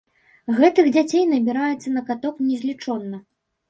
Гэтых 0.59 0.89
дзяцей 0.95 1.23
набіраецца 1.35 1.95
на 1.97 2.07
каток 2.11 2.45
незлічона. 2.51 3.27